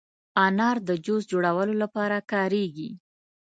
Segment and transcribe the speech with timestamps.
[0.45, 2.89] انار د جوس جوړولو لپاره کارېږي.